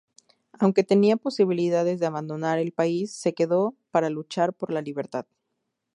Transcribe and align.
Aunque 0.57 0.83
tenía 0.83 1.15
posibilidades 1.15 1.99
de 1.99 2.07
abandonar 2.07 2.57
el 2.57 2.71
país, 2.71 3.11
se 3.13 3.35
quedó 3.35 3.75
para 3.91 4.09
luchar 4.09 4.51
por 4.51 4.71
la 4.73 4.81
libertad. 4.81 5.27